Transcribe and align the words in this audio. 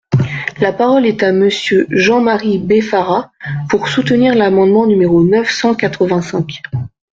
La 0.59 0.73
parole 0.73 1.05
est 1.05 1.21
à 1.21 1.31
Monsieur 1.31 1.85
Jean-Marie 1.91 2.57
Beffara, 2.57 3.31
pour 3.69 3.87
soutenir 3.87 4.33
l’amendement 4.33 4.87
numéro 4.87 5.23
neuf 5.23 5.51
cent 5.51 5.75
quatre-vingt-cinq. 5.75 6.63